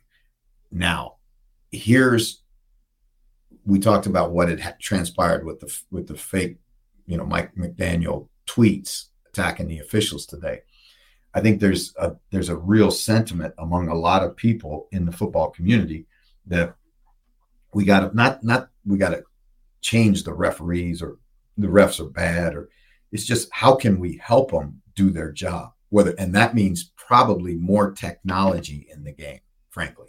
Now, 0.72 1.16
here's 1.72 2.42
we 3.66 3.80
talked 3.80 4.08
about 4.08 4.32
what 4.32 4.50
had 4.50 4.80
transpired 4.80 5.46
with 5.46 5.60
the 5.60 5.80
with 5.92 6.08
the 6.08 6.16
fake, 6.16 6.58
you 7.06 7.18
know, 7.18 7.26
Mike 7.26 7.56
McDaniel 7.56 8.28
tweets 8.48 9.06
attacking 9.30 9.68
the 9.68 9.80
officials 9.80 10.26
today. 10.26 10.62
I 11.34 11.42
think 11.42 11.60
there's 11.60 11.94
a 11.98 12.16
there's 12.32 12.50
a 12.50 12.58
real 12.58 12.92
sentiment 12.92 13.54
among 13.58 13.88
a 13.88 13.96
lot 13.96 14.24
of 14.24 14.36
people 14.36 14.88
in 14.92 15.06
the 15.06 15.12
football 15.12 15.50
community 15.50 16.06
that 16.48 16.76
we 17.74 17.86
got 17.86 18.02
to 18.02 18.16
not 18.16 18.44
not 18.44 18.70
we 18.86 18.98
got 18.98 19.10
to 19.10 19.24
change 19.82 20.24
the 20.24 20.34
referees 20.34 21.02
or 21.02 21.18
the 21.58 21.68
refs 21.68 22.00
are 22.00 22.10
bad 22.10 22.56
or 22.56 22.70
it's 23.12 23.26
just 23.26 23.50
how 23.52 23.76
can 23.76 24.00
we 24.00 24.18
help 24.18 24.52
them 24.52 24.82
do 24.96 25.10
their 25.10 25.32
job 25.32 25.72
whether 25.92 26.16
and 26.18 26.34
that 26.34 26.56
means 26.56 26.92
probably 26.96 27.56
more 27.56 27.92
technology 27.92 28.88
in 28.92 29.04
the 29.04 29.12
game 29.12 29.40
frankly. 29.70 30.08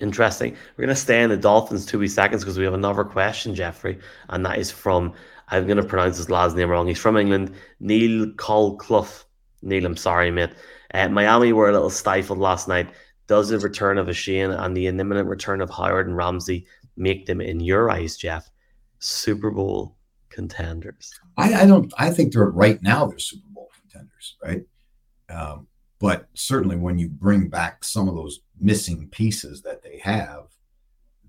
Interesting. 0.00 0.56
We're 0.76 0.86
going 0.86 0.94
to 0.94 1.00
stay 1.00 1.22
in 1.22 1.30
the 1.30 1.36
dolphins 1.36 1.84
two 1.84 2.06
seconds 2.06 2.42
because 2.42 2.58
we 2.58 2.64
have 2.64 2.74
another 2.74 3.04
question 3.04 3.54
jeffrey 3.54 3.98
and 4.28 4.46
that 4.46 4.58
is 4.58 4.70
from 4.70 5.12
i'm 5.48 5.66
going 5.66 5.76
to 5.76 5.84
pronounce 5.84 6.16
his 6.16 6.30
last 6.30 6.56
name 6.56 6.70
wrong 6.70 6.86
he's 6.86 6.98
from 6.98 7.16
england 7.16 7.52
neil 7.80 8.30
colclough. 8.36 9.24
Neil 9.62 9.84
i'm 9.84 9.96
sorry 9.96 10.30
mate. 10.30 10.50
Uh, 10.94 11.08
miami 11.08 11.52
were 11.52 11.68
a 11.68 11.72
little 11.72 11.90
stifled 11.90 12.38
last 12.38 12.68
night. 12.68 12.88
Does 13.26 13.48
the 13.48 13.58
return 13.58 13.96
of 13.96 14.08
Achane 14.08 14.58
and 14.58 14.76
the 14.76 14.88
imminent 14.88 15.28
return 15.28 15.60
of 15.60 15.70
Howard 15.70 16.06
and 16.06 16.16
Ramsey 16.16 16.66
make 16.96 17.26
them, 17.26 17.40
in 17.40 17.60
your 17.60 17.90
eyes, 17.90 18.16
Jeff, 18.16 18.50
Super 18.98 19.50
Bowl 19.50 19.96
contenders? 20.32 21.12
I, 21.36 21.62
I 21.62 21.66
don't. 21.66 21.92
I 21.98 22.10
think 22.10 22.32
they're 22.32 22.50
right 22.50 22.82
now. 22.82 23.06
They're 23.06 23.18
Super 23.18 23.48
Bowl 23.50 23.70
contenders, 23.80 24.36
right? 24.42 24.62
Um, 25.28 25.66
but 25.98 26.28
certainly 26.34 26.76
when 26.76 26.98
you 26.98 27.08
bring 27.08 27.48
back 27.48 27.84
some 27.84 28.08
of 28.08 28.16
those 28.16 28.40
missing 28.58 29.08
pieces 29.10 29.62
that 29.62 29.82
they 29.82 29.98
have, 30.02 30.46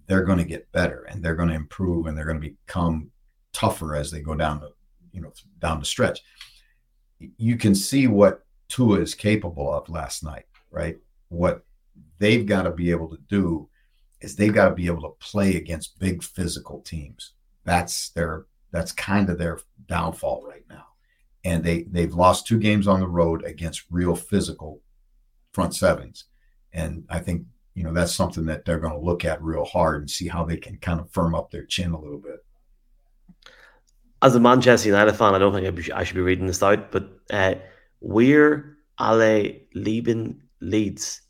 they're 0.07 0.23
going 0.23 0.39
to 0.39 0.43
get 0.43 0.71
better 0.71 1.03
and 1.09 1.23
they're 1.23 1.35
going 1.35 1.49
to 1.49 1.55
improve 1.55 2.07
and 2.07 2.17
they're 2.17 2.25
going 2.25 2.41
to 2.41 2.49
become 2.49 3.11
tougher 3.53 3.95
as 3.95 4.09
they 4.09 4.19
go 4.19 4.35
down 4.35 4.59
the, 4.59 4.71
you 5.11 5.21
know, 5.21 5.31
down 5.59 5.79
the 5.79 5.85
stretch. 5.85 6.21
You 7.37 7.55
can 7.55 7.75
see 7.75 8.07
what 8.07 8.43
Tua 8.67 8.99
is 8.99 9.13
capable 9.13 9.71
of 9.71 9.87
last 9.89 10.23
night, 10.23 10.45
right? 10.71 10.97
What 11.29 11.63
they've 12.17 12.45
got 12.45 12.63
to 12.63 12.71
be 12.71 12.89
able 12.89 13.09
to 13.09 13.19
do 13.29 13.69
is 14.21 14.35
they've 14.35 14.53
got 14.53 14.69
to 14.69 14.75
be 14.75 14.87
able 14.87 15.03
to 15.03 15.15
play 15.19 15.55
against 15.57 15.99
big 15.99 16.23
physical 16.23 16.81
teams. 16.81 17.33
That's 17.63 18.09
their 18.09 18.45
that's 18.73 18.91
kind 18.91 19.29
of 19.29 19.37
their 19.37 19.59
downfall 19.87 20.43
right 20.45 20.65
now. 20.69 20.87
And 21.45 21.63
they 21.63 21.83
they've 21.83 22.13
lost 22.13 22.47
two 22.47 22.59
games 22.59 22.87
on 22.87 22.99
the 22.99 23.07
road 23.07 23.45
against 23.45 23.83
real 23.89 24.15
physical 24.15 24.81
front 25.53 25.75
sevens. 25.75 26.25
And 26.73 27.05
I 27.09 27.19
think 27.19 27.45
you 27.75 27.83
know 27.83 27.93
that's 27.93 28.13
something 28.13 28.45
that 28.47 28.65
they're 28.65 28.79
going 28.79 28.93
to 28.93 28.99
look 28.99 29.23
at 29.23 29.41
real 29.41 29.63
hard 29.63 30.01
and 30.01 30.11
see 30.11 30.27
how 30.27 30.43
they 30.43 30.57
can 30.57 30.77
kind 30.77 30.99
of 30.99 31.09
firm 31.11 31.35
up 31.35 31.51
their 31.51 31.65
chin 31.65 31.91
a 31.91 31.99
little 31.99 32.19
bit. 32.19 32.43
As 34.21 34.35
a 34.35 34.39
Manchester 34.39 34.89
United 34.89 35.13
fan, 35.13 35.35
I 35.35 35.39
don't 35.39 35.53
think 35.53 35.91
I 35.91 36.03
should 36.03 36.15
be 36.15 36.21
reading 36.21 36.47
this 36.47 36.63
out, 36.63 36.91
but 36.91 37.09
uh, 37.29 37.55
we're 37.99 38.77
alle 38.99 39.51
Lieben 39.73 40.41
Leeds 40.61 41.21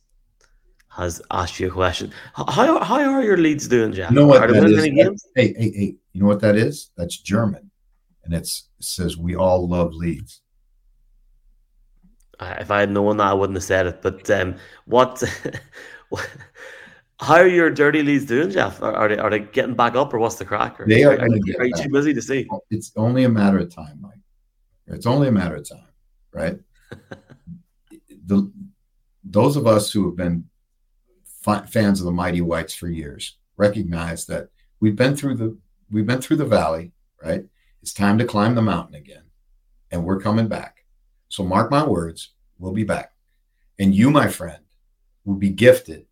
has 0.89 1.21
asked 1.31 1.59
you 1.59 1.67
a 1.69 1.71
question. 1.71 2.11
How, 2.35 2.83
how 2.83 2.99
are 2.99 3.23
your 3.23 3.37
Leeds 3.37 3.67
doing, 3.67 3.93
Jeff? 3.93 4.11
You 4.11 4.17
know 4.17 4.27
what 4.27 4.47
that 4.47 4.63
is? 4.63 5.25
Hey, 5.35 5.53
hey, 5.57 5.71
hey! 5.71 5.95
You 6.13 6.21
know 6.21 6.27
what 6.27 6.41
that 6.41 6.55
is? 6.55 6.91
That's 6.95 7.17
German, 7.17 7.71
and 8.23 8.33
it's 8.33 8.69
it 8.79 8.85
says 8.85 9.17
we 9.17 9.35
all 9.35 9.67
love 9.67 9.93
Leeds. 9.93 10.41
If 12.39 12.71
I 12.71 12.81
had 12.81 12.91
known 12.91 13.17
that, 13.17 13.27
I 13.27 13.33
wouldn't 13.33 13.57
have 13.57 13.63
said 13.63 13.87
it. 13.87 14.01
But 14.01 14.29
um, 14.29 14.55
what? 14.85 15.23
how 17.19 17.35
are 17.35 17.47
your 17.47 17.69
dirty 17.69 18.03
Leeds 18.03 18.25
doing, 18.25 18.51
Jeff? 18.51 18.81
Are, 18.81 18.93
are, 18.93 19.07
they 19.07 19.17
are 19.17 19.29
they 19.29 19.39
getting 19.39 19.75
back 19.75 19.95
up, 19.95 20.13
or 20.13 20.19
what's 20.19 20.35
the 20.35 20.45
crack? 20.45 20.79
Or 20.79 20.85
they 20.85 21.03
are. 21.03 21.17
Are, 21.17 21.27
are 21.59 21.65
you 21.65 21.73
too 21.75 21.89
busy 21.89 22.13
to 22.13 22.21
see? 22.21 22.47
It's 22.69 22.91
only 22.95 23.23
a 23.23 23.29
matter 23.29 23.59
of 23.59 23.73
time, 23.73 23.99
Mike. 23.99 24.13
It's 24.87 25.05
only 25.05 25.29
a 25.29 25.31
matter 25.31 25.55
of 25.55 25.67
time, 25.67 25.87
right? 26.31 26.59
the 28.25 28.51
those 29.23 29.55
of 29.55 29.65
us 29.65 29.91
who 29.91 30.05
have 30.05 30.15
been 30.15 30.49
fans 31.69 31.99
of 31.99 32.05
the 32.05 32.11
Mighty 32.11 32.41
Whites 32.41 32.73
for 32.73 32.87
years 32.87 33.37
recognize 33.57 34.25
that 34.27 34.49
we've 34.79 34.95
been 34.95 35.15
through 35.15 35.35
the 35.35 35.57
we've 35.93 36.07
been 36.07 36.21
through 36.21 36.37
the 36.37 36.45
valley, 36.45 36.91
right? 37.23 37.45
It's 37.81 37.93
time 37.93 38.17
to 38.17 38.25
climb 38.25 38.55
the 38.55 38.61
mountain 38.61 38.95
again, 38.95 39.23
and 39.91 40.03
we're 40.03 40.19
coming 40.19 40.47
back. 40.47 40.83
So 41.29 41.43
mark 41.43 41.71
my 41.71 41.85
words, 41.85 42.33
we'll 42.57 42.73
be 42.73 42.83
back. 42.83 43.13
And 43.79 43.93
you, 43.93 44.09
my 44.09 44.27
friend, 44.27 44.63
will 45.23 45.35
be 45.35 45.49
gifted 45.49 46.05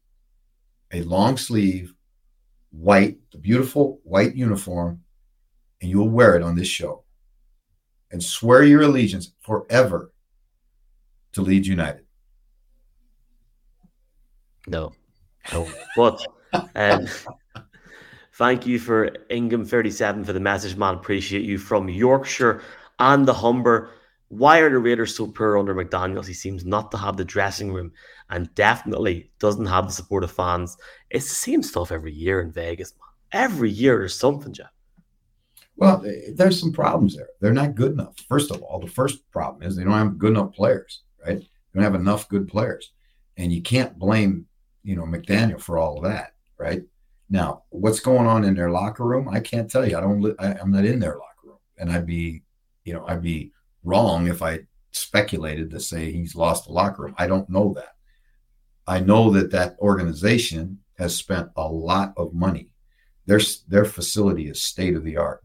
a 0.93 1.01
long 1.03 1.37
sleeve 1.37 1.93
white, 2.71 3.17
the 3.31 3.37
beautiful 3.37 3.99
white 4.03 4.35
uniform, 4.35 5.01
and 5.81 5.89
you'll 5.89 6.09
wear 6.09 6.35
it 6.35 6.43
on 6.43 6.55
this 6.55 6.67
show. 6.67 7.03
And 8.11 8.23
swear 8.23 8.63
your 8.63 8.81
allegiance 8.81 9.33
forever 9.41 10.11
to 11.33 11.41
Leeds 11.41 11.67
United. 11.67 12.05
No. 14.67 14.91
No. 15.51 15.67
But 15.95 16.21
um, 16.75 17.07
thank 18.33 18.65
you 18.65 18.79
for 18.79 19.09
Ingham37 19.29 20.25
for 20.25 20.33
the 20.33 20.39
message, 20.39 20.75
man. 20.75 20.95
Appreciate 20.95 21.43
you 21.43 21.57
from 21.57 21.89
Yorkshire 21.89 22.61
and 22.99 23.27
the 23.27 23.33
Humber. 23.33 23.89
Why 24.29 24.59
are 24.59 24.69
the 24.69 24.79
Raiders 24.79 25.15
so 25.15 25.27
poor 25.27 25.57
under 25.57 25.75
McDaniels? 25.75 26.25
He 26.27 26.33
seems 26.33 26.65
not 26.65 26.91
to 26.91 26.97
have 26.97 27.17
the 27.17 27.25
dressing 27.25 27.73
room 27.73 27.91
and 28.29 28.53
definitely 28.55 29.29
doesn't 29.39 29.65
have 29.65 29.87
the 29.87 29.93
support 29.93 30.23
of 30.23 30.31
fans. 30.31 30.77
It's 31.09 31.27
the 31.27 31.35
same 31.35 31.63
stuff 31.63 31.91
every 31.91 32.13
year 32.13 32.41
in 32.41 32.51
Vegas, 32.51 32.93
man. 32.93 33.43
Every 33.43 33.69
year 33.69 33.99
there's 33.99 34.17
something, 34.17 34.53
Jeff. 34.53 34.71
Well, 35.75 36.05
there's 36.33 36.59
some 36.59 36.71
problems 36.71 37.15
there. 37.15 37.29
They're 37.39 37.53
not 37.53 37.75
good 37.75 37.93
enough. 37.93 38.15
First 38.29 38.51
of 38.51 38.61
all, 38.61 38.79
the 38.79 38.87
first 38.87 39.29
problem 39.31 39.63
is 39.63 39.75
they 39.75 39.83
don't 39.83 39.93
have 39.93 40.17
good 40.17 40.31
enough 40.31 40.53
players, 40.53 41.01
right? 41.25 41.39
They 41.39 41.47
don't 41.73 41.83
have 41.83 41.95
enough 41.95 42.29
good 42.29 42.47
players. 42.47 42.91
And 43.37 43.51
you 43.51 43.61
can't 43.61 43.97
blame 43.97 44.45
you 44.83 44.95
know 44.95 45.03
McDaniel 45.03 45.59
for 45.59 45.77
all 45.77 45.97
of 45.97 46.03
that, 46.03 46.33
right? 46.57 46.83
Now, 47.31 47.63
what's 47.69 48.01
going 48.01 48.27
on 48.27 48.43
in 48.43 48.55
their 48.55 48.69
locker 48.69 49.05
room? 49.05 49.29
I 49.29 49.39
can't 49.39 49.71
tell 49.71 49.87
you. 49.87 49.97
I 49.97 50.01
don't. 50.01 50.21
Li- 50.21 50.35
I, 50.37 50.53
I'm 50.53 50.69
not 50.69 50.83
in 50.83 50.99
their 50.99 51.17
locker 51.17 51.47
room, 51.47 51.57
and 51.77 51.89
I'd 51.89 52.05
be, 52.05 52.43
you 52.83 52.93
know, 52.93 53.05
I'd 53.07 53.21
be 53.21 53.53
wrong 53.83 54.27
if 54.27 54.41
I 54.43 54.59
speculated 54.91 55.71
to 55.71 55.79
say 55.79 56.11
he's 56.11 56.35
lost 56.35 56.65
the 56.65 56.73
locker 56.73 57.03
room. 57.03 57.15
I 57.17 57.27
don't 57.27 57.49
know 57.49 57.73
that. 57.77 57.95
I 58.85 58.99
know 58.99 59.31
that 59.31 59.49
that 59.51 59.77
organization 59.79 60.79
has 60.97 61.15
spent 61.15 61.49
a 61.55 61.65
lot 61.65 62.13
of 62.17 62.33
money. 62.33 62.67
Their 63.25 63.39
their 63.69 63.85
facility 63.85 64.49
is 64.49 64.61
state 64.61 64.97
of 64.97 65.05
the 65.05 65.15
art. 65.15 65.41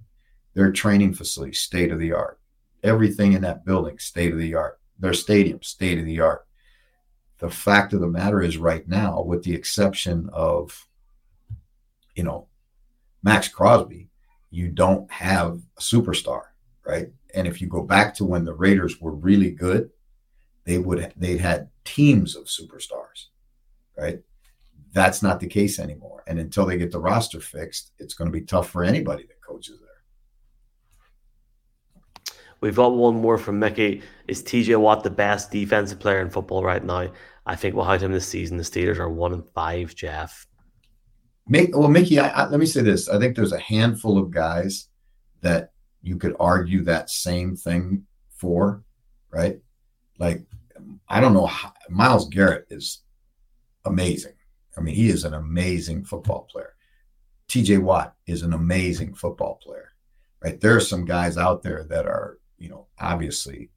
Their 0.55 0.73
training 0.73 1.14
facility 1.14 1.52
state 1.52 1.93
of 1.93 2.00
the 2.00 2.12
art. 2.12 2.40
Everything 2.83 3.35
in 3.35 3.43
that 3.43 3.64
building 3.64 4.00
state 4.00 4.33
of 4.33 4.38
the 4.38 4.57
art. 4.57 4.81
Their 4.99 5.14
stadium 5.14 5.62
state 5.62 6.00
of 6.00 6.05
the 6.05 6.19
art 6.19 6.47
the 7.38 7.50
fact 7.50 7.93
of 7.93 8.00
the 8.00 8.07
matter 8.07 8.40
is 8.40 8.57
right 8.57 8.88
now 8.88 9.21
with 9.21 9.43
the 9.43 9.55
exception 9.55 10.31
of 10.33 10.87
you 12.16 12.25
know 12.25 12.49
maxx 13.23 13.46
crosby 13.49 14.08
you 14.50 14.68
don't 14.68 15.11
have 15.12 15.61
a 15.78 15.80
superstar 15.80 16.42
right 16.85 17.08
and 17.35 17.46
if 17.46 17.61
you 17.61 17.68
go 17.68 17.82
back 17.82 18.14
to 18.14 18.25
when 18.25 18.44
the 18.44 18.54
raiders 18.54 19.00
were 19.00 19.14
really 19.14 19.50
good 19.50 19.90
they 20.64 20.78
would 20.78 21.12
they 21.16 21.37
had 21.37 21.68
teams 21.85 22.35
of 22.35 22.46
superstars 22.46 23.26
right 23.96 24.20
that's 24.92 25.23
not 25.23 25.38
the 25.38 25.46
case 25.46 25.78
anymore 25.78 26.25
and 26.26 26.38
until 26.38 26.66
they 26.66 26.78
get 26.78 26.90
the 26.90 26.99
roster 26.99 27.40
fixed 27.40 27.92
it's 27.99 28.14
going 28.14 28.26
to 28.30 28.37
be 28.37 28.44
tough 28.44 28.68
for 28.70 28.82
anybody 28.82 29.25
that 29.25 29.40
coaches 29.40 29.78
there 29.80 29.87
We've 32.62 32.75
got 32.75 32.94
one 32.94 33.16
more 33.16 33.37
from 33.37 33.58
Mickey. 33.58 34.02
Is 34.28 34.42
TJ 34.42 34.80
Watt 34.80 35.04
the 35.04 35.11
best 35.11 35.50
defensive 35.50 36.00
player 36.00 36.20
in 36.20 36.30
football 36.30 36.64
right 36.64 36.82
now? 36.82 37.12
I 37.44 37.54
think 37.54 37.75
without 37.75 38.02
him 38.02 38.12
this 38.12 38.26
season, 38.26 38.56
the 38.56 38.62
Steelers 38.62 38.99
are 38.99 39.11
one 39.11 39.35
and 39.35 39.49
five, 39.50 39.94
Jeff. 39.94 40.46
Make, 41.49 41.76
well, 41.76 41.88
Mickey, 41.88 42.19
I, 42.19 42.29
I, 42.29 42.49
let 42.49 42.59
me 42.59 42.67
say 42.67 42.83
this. 42.83 43.09
I 43.09 43.19
think 43.19 43.37
there's 43.37 43.53
a 43.53 43.59
handful 43.59 44.19
of 44.19 44.31
guys 44.31 44.88
that 45.43 45.71
you 46.03 46.17
could 46.17 46.35
argue 46.41 46.83
that 46.85 47.11
same 47.11 47.55
thing 47.55 48.05
for, 48.31 48.83
right? 49.31 49.61
Like, 50.19 50.45
I 51.09 51.21
don't 51.21 51.35
know. 51.35 51.47
How, 51.47 51.73
Myles 51.88 52.29
Garrett 52.29 52.67
is 52.71 53.03
amazing. 53.85 54.35
I 54.76 54.81
mean, 54.81 54.95
he 54.95 55.09
is 55.09 55.25
an 55.25 55.35
amazing 55.35 56.05
football 56.05 56.49
player. 56.50 56.75
TJ 57.49 57.81
Watt 57.81 58.15
is 58.26 58.43
an 58.43 58.53
amazing 58.53 59.15
football 59.15 59.61
player, 59.62 59.93
right? 60.43 60.61
There 60.61 60.76
are 60.76 60.81
some 60.81 61.05
guys 61.05 61.38
out 61.38 61.62
there 61.62 61.85
that 61.85 62.07
are 62.07 62.38
you 62.59 62.69
know, 62.69 62.87
obviously 62.99 63.71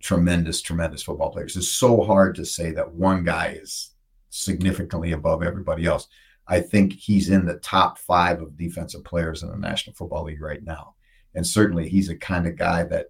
tremendous, 0.00 0.62
tremendous 0.62 1.02
football 1.02 1.30
players. 1.30 1.56
It's 1.56 1.68
so 1.68 2.02
hard 2.02 2.34
to 2.36 2.44
say 2.44 2.70
that 2.72 2.92
one 2.92 3.24
guy 3.24 3.58
is 3.60 3.94
significantly 4.30 5.12
above 5.12 5.42
everybody 5.42 5.86
else. 5.86 6.08
I 6.48 6.60
think 6.60 6.92
he's 6.92 7.30
in 7.30 7.44
the 7.44 7.58
top 7.58 7.98
five 7.98 8.40
of 8.40 8.56
defensive 8.56 9.04
players 9.04 9.42
in 9.42 9.50
the 9.50 9.56
National 9.56 9.96
Football 9.96 10.24
League 10.24 10.40
right 10.40 10.62
now, 10.62 10.94
and 11.34 11.46
certainly 11.46 11.88
he's 11.88 12.08
a 12.08 12.16
kind 12.16 12.46
of 12.46 12.56
guy 12.56 12.84
that 12.84 13.06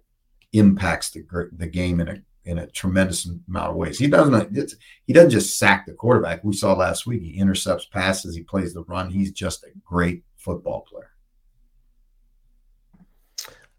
impacts 0.53 1.11
the 1.11 1.25
the 1.57 1.67
game 1.67 1.99
in 1.99 2.07
a 2.07 2.21
in 2.45 2.59
a 2.59 2.67
tremendous 2.67 3.29
amount 3.49 3.71
of 3.71 3.75
ways. 3.75 3.99
He 3.99 4.07
doesn't 4.07 4.57
he 5.05 5.13
doesn't 5.13 5.29
just 5.29 5.59
sack 5.59 5.85
the 5.85 5.93
quarterback. 5.93 6.43
We 6.43 6.53
saw 6.53 6.73
last 6.73 7.05
week 7.05 7.21
he 7.21 7.37
intercepts 7.37 7.85
passes, 7.85 8.35
he 8.35 8.43
plays 8.43 8.73
the 8.73 8.83
run. 8.83 9.09
He's 9.09 9.31
just 9.31 9.63
a 9.63 9.69
great 9.83 10.23
football 10.37 10.85
player. 10.89 11.11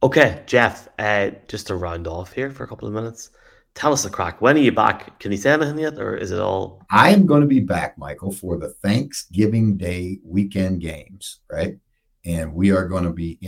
Okay, 0.01 0.43
Jeff, 0.47 0.89
uh, 0.99 1.31
just 1.49 1.67
to 1.69 1.75
round 1.75 2.07
off 2.07 2.33
here 2.33 2.53
for 2.53 2.63
a 2.63 2.69
couple 2.69 2.87
of 2.87 2.95
minutes, 2.95 3.31
tell 3.79 3.93
us 3.93 4.03
the 4.03 4.11
crack. 4.11 4.41
When 4.41 4.57
are 4.57 4.61
you 4.61 4.73
back? 4.73 5.21
Can 5.21 5.31
you 5.31 5.39
say 5.39 5.53
anything 5.53 5.79
yet, 5.79 5.99
or 5.99 6.17
is 6.17 6.33
it 6.33 6.41
all? 6.41 6.83
I 6.91 7.11
am 7.11 7.27
going 7.27 7.43
to 7.43 7.47
be 7.47 7.61
back, 7.61 7.97
Michael, 7.97 8.33
for 8.33 8.59
the 8.59 8.71
Thanksgiving 8.71 9.77
Day 9.77 10.19
weekend 10.25 10.81
games, 10.81 11.39
right? 11.51 11.79
And 12.25 12.53
we 12.53 12.73
are 12.73 12.89
going 12.89 13.05
to 13.05 13.13
be 13.13 13.39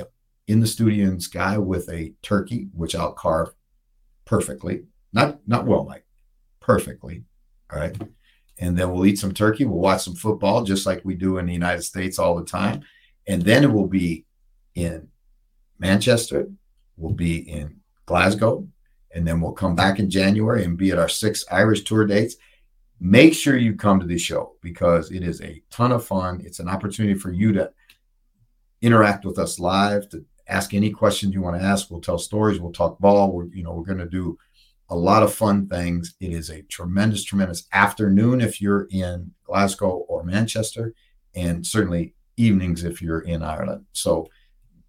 in 0.47 0.61
the 0.61 0.69
studio 0.69 1.09
in 1.09 1.19
Sky 1.19 1.59
with 1.59 1.89
a 1.91 2.13
turkey, 2.23 2.69
which 2.73 2.95
I'll 2.95 3.13
carve 3.13 3.51
perfectly. 4.25 4.85
Not 5.13 5.41
not 5.49 5.67
well, 5.67 5.85
Mike, 5.85 6.07
perfectly. 6.61 7.25
All 7.73 7.81
right. 7.81 8.01
And 8.61 8.79
then 8.79 8.93
we'll 8.93 9.07
eat 9.07 9.19
some 9.19 9.35
turkey. 9.35 9.65
We'll 9.65 9.81
watch 9.81 10.05
some 10.05 10.15
football, 10.15 10.63
just 10.63 10.87
like 10.87 11.05
we 11.05 11.17
do 11.17 11.39
in 11.39 11.47
the 11.47 11.53
United 11.53 11.83
States 11.83 12.21
all 12.21 12.37
the 12.37 12.45
time. 12.45 12.83
And 13.27 13.43
then 13.43 13.65
it 13.65 13.73
will 13.73 13.89
be 13.89 14.27
in 14.77 15.09
Manchester, 15.79 16.49
we'll 16.97 17.15
be 17.15 17.39
in 17.39 17.81
Glasgow, 18.07 18.69
and 19.15 19.27
then 19.27 19.41
we'll 19.41 19.53
come 19.53 19.75
back 19.75 19.99
in 19.99 20.11
January 20.11 20.65
and 20.65 20.77
be 20.77 20.91
at 20.91 20.99
our 20.99 21.09
six 21.09 21.45
Irish 21.51 21.85
tour 21.85 22.07
dates. 22.07 22.37
Make 23.01 23.35
sure 23.35 23.57
you 23.57 23.75
come 23.75 23.99
to 23.99 24.07
the 24.07 24.19
show 24.19 24.57
because 24.61 25.11
it 25.11 25.23
is 25.23 25.41
a 25.41 25.63
ton 25.71 25.93
of 25.93 26.05
fun. 26.05 26.43
It's 26.45 26.61
an 26.61 26.69
opportunity 26.69 27.19
for 27.19 27.33
you 27.33 27.53
to 27.53 27.73
interact 28.83 29.25
with 29.25 29.39
us 29.39 29.59
live, 29.59 30.09
to 30.11 30.25
ask 30.49 30.75
any 30.75 30.91
questions 30.91 31.33
you 31.33 31.41
want 31.41 31.59
to 31.59 31.67
ask. 31.67 31.91
We'll 31.91 32.01
tell 32.01 32.19
stories, 32.19 32.61
we'll 32.61 32.73
talk 32.73 32.99
ball. 32.99 33.33
We're, 33.33 33.47
you 33.47 33.63
know, 33.63 33.73
we're 33.73 33.85
going 33.85 33.99
to 33.99 34.07
do 34.07 34.39
a 34.91 34.97
lot 34.97 35.23
of 35.23 35.33
fun 35.33 35.69
things. 35.69 36.15
It 36.21 36.33
is 36.33 36.51
a 36.51 36.63
tremendous, 36.63 37.25
tremendous 37.25 37.67
afternoon 37.73 38.41
if 38.41 38.61
you're 38.61 38.89
in 38.91 39.33
Glasgow 39.45 40.05
or 40.09 40.25
Manchester, 40.25 40.95
and 41.35 41.67
certainly 41.67 42.15
evenings 42.37 42.85
if 42.85 43.01
you're 43.01 43.21
in 43.21 43.43
Ireland. 43.43 43.87
So 43.93 44.29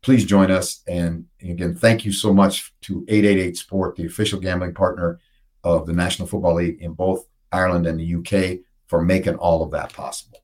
please 0.02 0.26
join 0.26 0.52
us. 0.52 0.82
And 0.88 1.26
again, 1.42 1.76
thank 1.76 2.06
you 2.06 2.12
so 2.12 2.34
much 2.34 2.74
to 2.82 3.06
888 3.08 3.58
Sport, 3.58 3.96
the 3.96 4.06
official 4.06 4.40
gambling 4.40 4.74
partner 4.74 5.20
of 5.64 5.86
the 5.86 5.94
National 5.94 6.28
Football 6.28 6.56
League 6.56 6.82
in 6.82 6.94
both 6.94 7.28
Ireland 7.52 7.86
and 7.86 8.00
the 8.00 8.16
UK, 8.16 8.60
for 8.88 9.02
making 9.02 9.36
all 9.36 9.64
of 9.64 9.72
that 9.72 9.94
possible. 9.94 10.40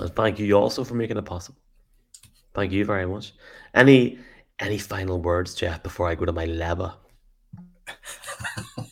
And 0.00 0.14
thank 0.14 0.38
you 0.38 0.52
also 0.54 0.84
for 0.84 0.94
making 0.94 1.16
it 1.16 1.24
possible. 1.24 1.58
Thank 2.52 2.72
you 2.72 2.84
very 2.84 3.06
much. 3.06 3.32
Any 3.74 4.18
any 4.60 4.78
final 4.78 5.20
words, 5.20 5.54
Jeff, 5.54 5.82
before 5.82 6.08
I 6.08 6.14
go 6.14 6.24
to 6.24 6.32
my 6.32 6.46
leaba? 6.46 6.94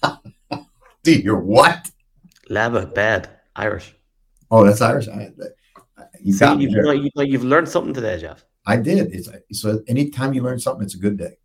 Do 1.03 1.13
your 1.13 1.39
what? 1.39 1.91
Leaba, 2.51 2.93
bed, 2.93 3.31
Irish. 3.57 3.95
Oh, 4.51 4.65
that's 4.65 4.81
Irish. 4.81 5.09
I, 5.09 5.31
you 6.21 6.33
See, 6.33 6.55
you've, 6.55 6.73
you 6.73 7.11
you've 7.17 7.45
learned 7.45 7.69
something 7.69 7.95
today, 7.95 8.19
Jeff. 8.19 8.45
I 8.65 8.77
did. 8.77 9.13
It's 9.13 9.29
so 9.61 9.83
anytime 9.89 10.35
you 10.35 10.43
learn 10.43 10.61
something, 10.61 10.85
it's 10.85 10.95
a 10.95 10.99
good 10.99 11.17
day. 11.17 11.39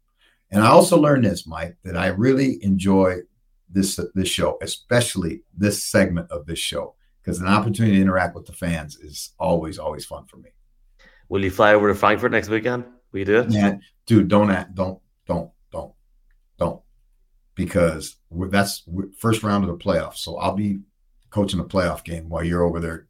And 0.52 0.64
I 0.64 0.68
also 0.68 0.98
learned 0.98 1.26
this, 1.26 1.48
Mike, 1.48 1.78
that 1.84 1.98
I 1.98 2.08
really 2.08 2.64
enjoy 2.64 3.18
this 3.70 4.00
this 4.14 4.30
show, 4.30 4.58
especially 4.62 5.42
this 5.56 5.84
segment 5.84 6.32
of 6.32 6.46
this 6.46 6.60
show, 6.60 6.96
because 7.22 7.40
an 7.40 7.48
opportunity 7.48 7.96
to 7.96 8.02
interact 8.02 8.36
with 8.36 8.46
the 8.46 8.54
fans 8.54 8.98
is 8.98 9.34
always 9.40 9.78
always 9.78 10.06
fun 10.06 10.26
for 10.26 10.38
me. 10.38 10.50
Will 11.30 11.44
you 11.44 11.52
fly 11.52 11.74
over 11.74 11.90
to 11.90 11.96
Frankfurt 11.96 12.32
next 12.32 12.50
weekend? 12.50 12.86
Will 13.12 13.20
you 13.20 13.26
do 13.26 13.40
it? 13.40 13.52
Yeah, 13.52 13.78
dude, 14.06 14.28
don't 14.28 14.52
act, 14.52 14.76
don't 14.76 15.00
don't 15.26 15.52
don't 15.72 15.94
don't 16.58 16.82
because 17.56 18.16
that's 18.32 18.84
first 19.18 19.44
round 19.44 19.66
of 19.66 19.70
the 19.70 19.84
playoffs. 19.84 20.18
So 20.18 20.38
I'll 20.38 20.56
be 20.56 20.80
coaching 21.30 21.60
a 21.60 21.66
playoff 21.66 22.04
game 22.04 22.30
while 22.30 22.44
you're 22.44 22.64
over 22.64 22.80
there 22.80 23.08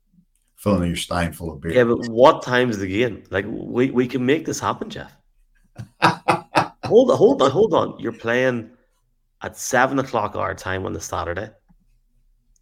filling 0.57 0.87
your 0.87 0.97
stein 0.97 1.31
full 1.31 1.51
of 1.51 1.61
beer. 1.61 1.71
Yeah, 1.71 1.83
but 1.85 2.09
what 2.09 2.41
time 2.41 2.69
is 2.69 2.79
the 2.79 2.87
game? 2.87 3.23
Like 3.29 3.45
we, 3.47 3.91
we 3.91 4.07
can 4.07 4.25
make 4.25 4.45
this 4.45 4.59
happen, 4.59 4.89
Jeff. 4.89 5.15
hold 6.01 7.11
on, 7.11 7.17
hold 7.17 7.41
on, 7.41 7.51
hold 7.51 7.73
on. 7.73 7.99
You're 7.99 8.11
playing 8.11 8.71
at 9.41 9.57
seven 9.57 9.99
o'clock 9.99 10.35
our 10.35 10.53
time 10.53 10.85
on 10.85 10.93
the 10.93 11.01
Saturday. 11.01 11.51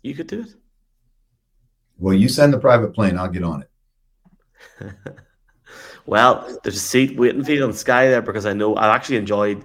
You 0.04 0.14
could 0.14 0.28
do 0.28 0.42
it. 0.42 0.54
Well, 1.98 2.14
you 2.14 2.28
send 2.28 2.54
the 2.54 2.60
private 2.60 2.94
plane, 2.94 3.18
I'll 3.18 3.30
get 3.30 3.44
on 3.44 3.64
it. 3.64 4.92
well, 6.06 6.60
there's 6.64 6.76
a 6.76 6.80
seat 6.80 7.18
waiting 7.18 7.44
for 7.44 7.54
you 7.54 7.64
on 7.64 7.72
Sky 7.72 8.10
there 8.10 8.22
because 8.22 8.46
I 8.46 8.54
know 8.54 8.76
I've 8.76 8.94
actually 8.94 9.16
enjoyed 9.16 9.64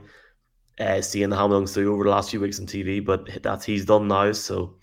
uh, 0.79 1.03
seeing 1.03 1.29
the 1.29 1.37
Hamilton's 1.37 1.75
through 1.75 1.93
over 1.93 2.05
the 2.05 2.11
last 2.11 2.31
few 2.31 2.41
weeks 2.41 2.61
on 2.61 2.67
TV, 2.67 3.05
but 3.05 3.43
that's 3.43 3.65
he's 3.65 3.85
done 3.85 4.07
now. 4.07 4.31
So 4.31 4.77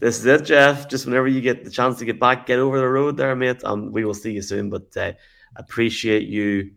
this 0.00 0.18
is 0.18 0.26
it, 0.26 0.44
Jeff. 0.44 0.88
Just 0.88 1.06
whenever 1.06 1.28
you 1.28 1.40
get 1.40 1.64
the 1.64 1.70
chance 1.70 1.98
to 1.98 2.04
get 2.04 2.20
back, 2.20 2.46
get 2.46 2.58
over 2.58 2.78
the 2.78 2.88
road 2.88 3.16
there, 3.16 3.34
mate. 3.34 3.64
Um, 3.64 3.92
we 3.92 4.04
will 4.04 4.14
see 4.14 4.32
you 4.32 4.42
soon. 4.42 4.70
But 4.70 4.96
uh, 4.96 5.12
appreciate 5.56 6.28
you 6.28 6.72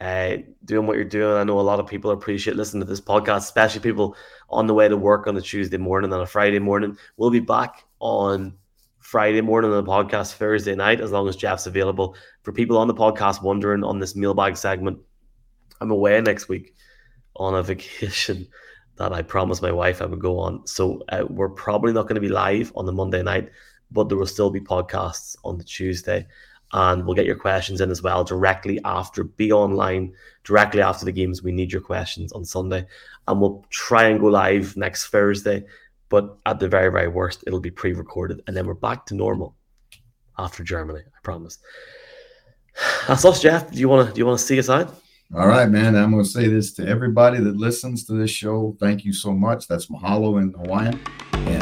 uh, 0.00 0.36
doing 0.64 0.86
what 0.86 0.96
you're 0.96 1.04
doing. 1.04 1.36
I 1.36 1.44
know 1.44 1.58
a 1.58 1.62
lot 1.62 1.80
of 1.80 1.86
people 1.86 2.10
appreciate 2.10 2.56
listening 2.56 2.82
to 2.82 2.88
this 2.88 3.00
podcast, 3.00 3.38
especially 3.38 3.80
people 3.80 4.16
on 4.48 4.66
the 4.66 4.74
way 4.74 4.88
to 4.88 4.96
work 4.96 5.26
on 5.26 5.36
a 5.36 5.40
Tuesday 5.40 5.76
morning 5.76 6.12
and 6.12 6.22
a 6.22 6.26
Friday 6.26 6.60
morning. 6.60 6.96
We'll 7.16 7.30
be 7.30 7.40
back 7.40 7.84
on 7.98 8.54
Friday 9.00 9.40
morning 9.40 9.72
on 9.72 9.84
the 9.84 9.90
podcast 9.90 10.34
Thursday 10.34 10.74
night, 10.74 11.00
as 11.00 11.10
long 11.10 11.28
as 11.28 11.36
Jeff's 11.36 11.66
available. 11.66 12.14
For 12.42 12.52
people 12.52 12.78
on 12.78 12.88
the 12.88 12.94
podcast 12.94 13.42
wondering 13.42 13.82
on 13.82 13.98
this 13.98 14.14
mailbag 14.14 14.56
segment, 14.56 14.98
I'm 15.80 15.90
away 15.90 16.20
next 16.20 16.48
week 16.48 16.74
on 17.36 17.54
a 17.54 17.62
vacation 17.62 18.48
that 18.98 19.12
I 19.12 19.22
promised 19.22 19.62
my 19.62 19.72
wife 19.72 20.02
I 20.02 20.06
would 20.06 20.20
go 20.20 20.38
on. 20.38 20.66
So 20.66 21.02
uh, 21.08 21.24
we're 21.28 21.48
probably 21.48 21.92
not 21.92 22.02
going 22.02 22.16
to 22.16 22.20
be 22.20 22.28
live 22.28 22.72
on 22.76 22.84
the 22.84 22.92
Monday 22.92 23.22
night, 23.22 23.50
but 23.90 24.08
there 24.08 24.18
will 24.18 24.26
still 24.26 24.50
be 24.50 24.60
podcasts 24.60 25.36
on 25.44 25.56
the 25.56 25.64
Tuesday. 25.64 26.26
And 26.72 27.06
we'll 27.06 27.14
get 27.14 27.24
your 27.24 27.36
questions 27.36 27.80
in 27.80 27.90
as 27.90 28.02
well 28.02 28.24
directly 28.24 28.78
after. 28.84 29.24
Be 29.24 29.52
online 29.52 30.12
directly 30.44 30.82
after 30.82 31.06
the 31.06 31.12
games. 31.12 31.42
We 31.42 31.52
need 31.52 31.72
your 31.72 31.80
questions 31.80 32.32
on 32.32 32.44
Sunday. 32.44 32.86
And 33.26 33.40
we'll 33.40 33.64
try 33.70 34.04
and 34.04 34.20
go 34.20 34.26
live 34.26 34.76
next 34.76 35.06
Thursday. 35.06 35.64
But 36.10 36.36
at 36.44 36.58
the 36.58 36.68
very, 36.68 36.90
very 36.90 37.08
worst, 37.08 37.44
it'll 37.46 37.60
be 37.60 37.70
pre 37.70 37.94
recorded. 37.94 38.42
And 38.46 38.56
then 38.56 38.66
we're 38.66 38.74
back 38.74 39.06
to 39.06 39.14
normal 39.14 39.56
after 40.38 40.62
Germany, 40.62 41.00
I 41.06 41.18
promise. 41.22 41.58
That's 43.08 43.24
us, 43.24 43.40
Jeff. 43.40 43.70
Do 43.70 43.78
you 43.78 43.88
want 43.88 44.08
to 44.08 44.14
do 44.14 44.18
you 44.18 44.26
want 44.26 44.38
to 44.38 44.44
see 44.44 44.58
us 44.58 44.68
out? 44.68 44.94
All 45.34 45.46
right, 45.46 45.68
man. 45.68 45.94
I'm 45.94 46.12
going 46.12 46.24
to 46.24 46.28
say 46.28 46.48
this 46.48 46.72
to 46.74 46.88
everybody 46.88 47.38
that 47.38 47.54
listens 47.54 48.04
to 48.06 48.14
this 48.14 48.30
show. 48.30 48.74
Thank 48.80 49.04
you 49.04 49.12
so 49.12 49.34
much. 49.34 49.68
That's 49.68 49.88
mahalo 49.88 50.40
in 50.40 50.54
Hawaiian. 50.54 50.98
And 51.34 51.57